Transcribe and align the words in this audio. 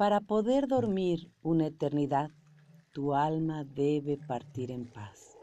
Para 0.00 0.22
poder 0.22 0.66
dormir 0.66 1.30
una 1.42 1.66
eternidad, 1.66 2.30
tu 2.90 3.12
alma 3.12 3.64
debe 3.64 4.16
partir 4.16 4.70
en 4.70 4.90
paz. 4.90 5.36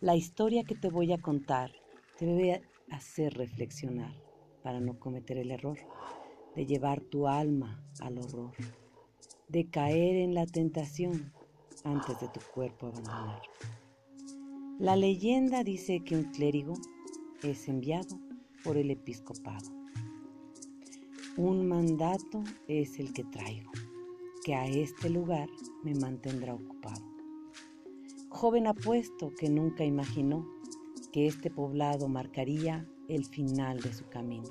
La 0.00 0.16
historia 0.16 0.64
que 0.64 0.74
te 0.74 0.88
voy 0.88 1.12
a 1.12 1.20
contar 1.20 1.72
te 2.18 2.24
debe 2.24 2.62
hacer 2.90 3.34
reflexionar 3.34 4.14
para 4.62 4.80
no 4.80 4.98
cometer 4.98 5.36
el 5.36 5.50
error 5.50 5.76
de 6.56 6.64
llevar 6.64 7.02
tu 7.02 7.28
alma 7.28 7.84
al 8.00 8.16
horror, 8.16 8.52
de 9.48 9.68
caer 9.68 10.16
en 10.16 10.32
la 10.32 10.46
tentación 10.46 11.30
antes 11.84 12.18
de 12.18 12.28
tu 12.28 12.40
cuerpo 12.54 12.86
abandonar. 12.86 13.42
La 14.78 14.96
leyenda 14.96 15.64
dice 15.64 16.00
que 16.02 16.16
un 16.16 16.32
clérigo 16.32 16.72
es 17.42 17.68
enviado 17.68 18.18
por 18.64 18.78
el 18.78 18.90
episcopado. 18.90 19.82
Un 21.38 21.66
mandato 21.66 22.44
es 22.68 22.98
el 22.98 23.14
que 23.14 23.24
traigo, 23.24 23.72
que 24.44 24.54
a 24.54 24.66
este 24.66 25.08
lugar 25.08 25.48
me 25.82 25.94
mantendrá 25.94 26.54
ocupado. 26.54 27.04
Joven 28.28 28.66
apuesto 28.66 29.32
que 29.38 29.48
nunca 29.48 29.84
imaginó 29.84 30.46
que 31.12 31.26
este 31.26 31.50
poblado 31.50 32.08
marcaría 32.08 32.88
el 33.08 33.24
final 33.26 33.80
de 33.80 33.92
su 33.92 34.08
camino. 34.08 34.48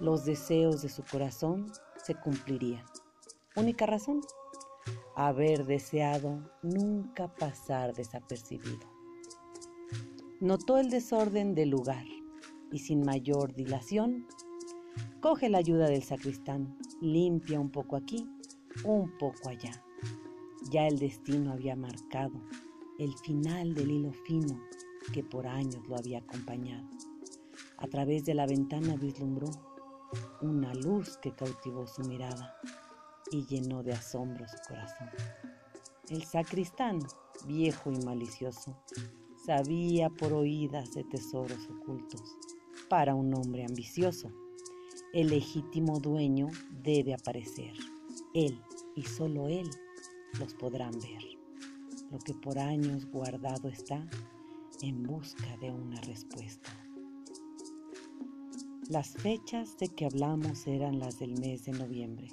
Los 0.00 0.24
deseos 0.24 0.82
de 0.82 0.88
su 0.88 1.02
corazón 1.02 1.70
se 1.96 2.14
cumplirían. 2.14 2.84
Única 3.56 3.84
razón, 3.86 4.20
haber 5.14 5.66
deseado 5.66 6.40
nunca 6.62 7.34
pasar 7.34 7.94
desapercibido. 7.94 8.90
Notó 10.40 10.78
el 10.78 10.90
desorden 10.90 11.54
del 11.54 11.70
lugar 11.70 12.06
y 12.70 12.78
sin 12.78 13.04
mayor 13.04 13.54
dilación, 13.54 14.26
coge 15.20 15.48
la 15.48 15.58
ayuda 15.58 15.86
del 15.86 16.02
sacristán, 16.02 16.76
limpia 17.00 17.60
un 17.60 17.70
poco 17.70 17.96
aquí, 17.96 18.26
un 18.84 19.10
poco 19.18 19.48
allá. 19.48 19.84
Ya 20.70 20.86
el 20.86 20.98
destino 20.98 21.52
había 21.52 21.76
marcado 21.76 22.40
el 22.98 23.16
final 23.18 23.74
del 23.74 23.90
hilo 23.90 24.12
fino 24.12 24.60
que 25.12 25.24
por 25.24 25.46
años 25.46 25.86
lo 25.88 25.96
había 25.96 26.18
acompañado. 26.18 26.88
A 27.78 27.86
través 27.88 28.24
de 28.24 28.34
la 28.34 28.46
ventana 28.46 28.96
vislumbró 28.96 29.50
una 30.40 30.72
luz 30.74 31.16
que 31.18 31.34
cautivó 31.34 31.86
su 31.86 32.02
mirada 32.02 32.54
y 33.30 33.44
llenó 33.46 33.82
de 33.82 33.92
asombro 33.92 34.46
su 34.46 34.56
corazón. 34.68 35.08
El 36.08 36.22
sacristán, 36.24 37.00
viejo 37.46 37.90
y 37.90 38.04
malicioso, 38.04 38.76
sabía 39.44 40.10
por 40.10 40.32
oídas 40.32 40.92
de 40.92 41.04
tesoros 41.04 41.68
ocultos. 41.68 42.36
Para 42.88 43.14
un 43.14 43.34
hombre 43.34 43.64
ambicioso, 43.64 44.30
el 45.12 45.28
legítimo 45.28 45.98
dueño 45.98 46.48
debe 46.70 47.14
aparecer. 47.14 47.74
Él 48.34 48.60
y 48.96 49.02
solo 49.02 49.48
él 49.48 49.68
los 50.38 50.54
podrán 50.54 50.92
ver. 50.92 51.22
Lo 52.10 52.18
que 52.18 52.34
por 52.34 52.58
años 52.58 53.06
guardado 53.06 53.68
está 53.68 54.06
en 54.80 55.02
busca 55.02 55.56
de 55.58 55.70
una 55.70 56.00
respuesta. 56.02 56.70
Las 58.88 59.10
fechas 59.10 59.78
de 59.78 59.88
que 59.88 60.06
hablamos 60.06 60.66
eran 60.66 60.98
las 60.98 61.18
del 61.18 61.38
mes 61.38 61.64
de 61.64 61.72
noviembre, 61.72 62.28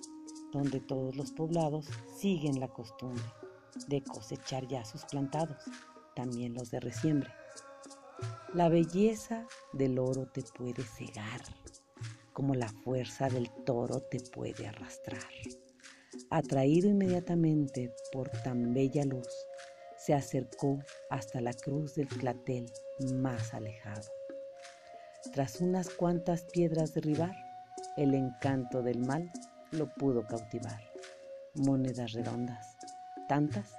donde 0.52 0.80
todos 0.80 1.16
los 1.16 1.32
poblados 1.32 1.88
siguen 2.18 2.60
la 2.60 2.68
costumbre 2.68 3.24
de 3.88 4.02
cosechar 4.02 4.68
ya 4.68 4.84
sus 4.84 5.06
plantados, 5.06 5.64
también 6.16 6.54
los 6.54 6.72
de 6.72 6.80
reciembre. 6.80 7.30
La 8.54 8.68
belleza 8.68 9.46
del 9.74 10.00
oro 10.00 10.28
te 10.28 10.42
puede 10.42 10.84
cegar, 10.84 11.42
como 12.34 12.56
la 12.56 12.70
fuerza 12.70 13.30
del 13.30 13.50
toro 13.66 14.02
te 14.02 14.20
puede 14.20 14.68
arrastrar. 14.68 15.24
Atraído 16.32 16.88
inmediatamente 16.88 17.92
por 18.12 18.30
tan 18.30 18.72
bella 18.72 19.04
luz, 19.04 19.28
se 19.98 20.14
acercó 20.14 20.78
hasta 21.10 21.42
la 21.42 21.54
cruz 21.54 21.96
del 21.96 22.08
clatel 22.08 22.72
más 23.16 23.54
alejado. 23.56 24.08
Tras 25.34 25.60
unas 25.60 25.90
cuantas 25.90 26.44
piedras 26.44 26.94
derribar, 26.94 27.36
el 27.98 28.14
encanto 28.14 28.84
del 28.84 29.00
mal 29.00 29.32
lo 29.72 29.92
pudo 29.96 30.26
cautivar. 30.28 30.80
Monedas 31.56 32.14
redondas, 32.14 32.78
tantas 33.28 33.76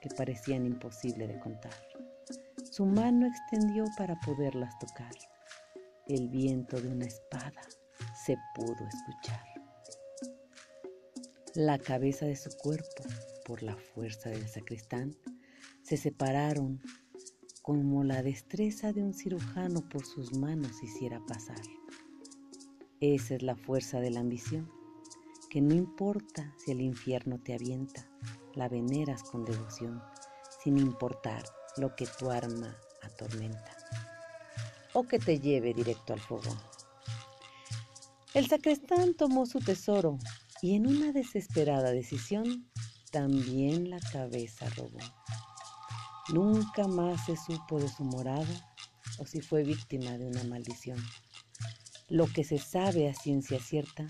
que 0.00 0.08
parecían 0.10 0.66
imposible 0.66 1.26
de 1.26 1.40
contar. 1.40 1.74
Su 2.70 2.86
mano 2.86 3.26
extendió 3.26 3.84
para 3.96 4.14
poderlas 4.24 4.72
tocar. 4.78 5.12
El 6.06 6.28
viento 6.28 6.80
de 6.80 6.88
una 6.92 7.06
espada 7.06 7.62
se 8.24 8.36
pudo 8.54 8.86
escuchar. 8.86 9.57
La 11.58 11.76
cabeza 11.76 12.24
de 12.24 12.36
su 12.36 12.50
cuerpo, 12.56 13.02
por 13.44 13.64
la 13.64 13.76
fuerza 13.76 14.30
del 14.30 14.46
sacristán, 14.46 15.16
se 15.82 15.96
separaron 15.96 16.80
como 17.62 18.04
la 18.04 18.22
destreza 18.22 18.92
de 18.92 19.02
un 19.02 19.12
cirujano 19.12 19.80
por 19.88 20.06
sus 20.06 20.38
manos 20.38 20.80
hiciera 20.84 21.20
pasar. 21.26 21.60
Esa 23.00 23.34
es 23.34 23.42
la 23.42 23.56
fuerza 23.56 23.98
de 23.98 24.12
la 24.12 24.20
ambición, 24.20 24.70
que 25.50 25.60
no 25.60 25.74
importa 25.74 26.54
si 26.64 26.70
el 26.70 26.80
infierno 26.80 27.40
te 27.40 27.54
avienta, 27.54 28.08
la 28.54 28.68
veneras 28.68 29.24
con 29.24 29.44
devoción, 29.44 30.00
sin 30.62 30.78
importar 30.78 31.42
lo 31.76 31.96
que 31.96 32.06
tu 32.20 32.30
arma 32.30 32.76
atormenta, 33.02 33.76
o 34.92 35.02
que 35.02 35.18
te 35.18 35.40
lleve 35.40 35.74
directo 35.74 36.12
al 36.12 36.20
fogón. 36.20 36.56
El 38.32 38.46
sacristán 38.46 39.14
tomó 39.14 39.44
su 39.44 39.58
tesoro 39.58 40.20
y 40.60 40.74
en 40.74 40.86
una 40.86 41.12
desesperada 41.12 41.90
decisión 41.90 42.68
también 43.12 43.90
la 43.90 44.00
cabeza 44.00 44.68
robó. 44.70 44.98
Nunca 46.30 46.86
más 46.86 47.24
se 47.26 47.36
supo 47.36 47.78
de 47.80 47.88
su 47.88 48.04
morada 48.04 48.74
o 49.18 49.26
si 49.26 49.40
fue 49.40 49.62
víctima 49.62 50.10
de 50.18 50.26
una 50.26 50.44
maldición. 50.44 50.98
Lo 52.08 52.26
que 52.26 52.44
se 52.44 52.58
sabe 52.58 53.08
a 53.08 53.14
ciencia 53.14 53.60
cierta 53.60 54.08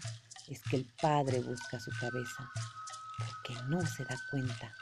es 0.48 0.62
que 0.62 0.76
el 0.76 0.88
padre 1.00 1.40
busca 1.40 1.78
su 1.78 1.90
cabeza 2.00 2.50
porque 3.18 3.60
no 3.68 3.80
se 3.82 4.04
da 4.04 4.18
cuenta 4.30 4.72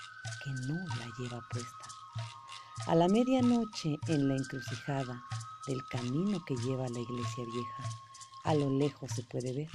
que 0.44 0.50
no 0.66 0.76
la 0.76 1.12
lleva 1.19 1.47
puesta. 1.50 1.87
A 2.87 2.94
la 2.94 3.09
medianoche 3.09 3.97
en 4.06 4.28
la 4.28 4.37
encrucijada 4.37 5.22
del 5.66 5.82
camino 5.88 6.44
que 6.44 6.55
lleva 6.56 6.87
a 6.87 6.91
la 6.91 7.00
iglesia 7.00 7.44
vieja, 7.53 7.91
a 8.44 8.55
lo 8.55 8.71
lejos 8.71 9.10
se 9.12 9.22
puede 9.25 9.53
ver 9.53 9.71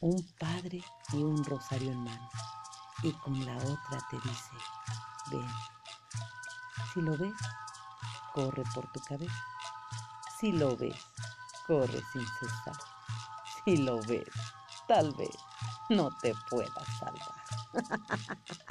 un 0.00 0.22
padre 0.38 0.82
y 1.12 1.22
un 1.22 1.44
rosario 1.44 1.92
en 1.92 2.04
mano 2.04 2.28
y 3.02 3.12
con 3.12 3.44
la 3.44 3.56
otra 3.56 3.98
te 4.10 4.16
dice, 4.20 4.50
ven. 5.30 5.48
Si 6.92 7.00
lo 7.00 7.16
ves, 7.16 7.34
corre 8.32 8.62
por 8.74 8.90
tu 8.92 9.00
cabeza. 9.00 9.44
Si 10.38 10.52
lo 10.52 10.76
ves, 10.76 10.96
corre 11.66 12.00
sin 12.12 12.26
cesar. 12.38 12.76
Si 13.64 13.76
lo 13.78 14.00
ves, 14.02 14.28
tal 14.86 15.12
vez 15.14 15.36
no 15.88 16.10
te 16.20 16.34
pueda 16.48 16.84
salvar. 16.98 17.42